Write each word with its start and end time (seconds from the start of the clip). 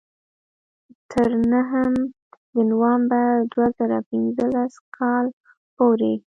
تر 1.11 1.31
نهم 1.51 1.93
د 2.53 2.55
نومبر 2.69 3.29
دوه 3.51 3.67
زره 3.77 3.99
پینځلس 4.09 4.73
کال 4.97 5.25
پورې. 5.75 6.13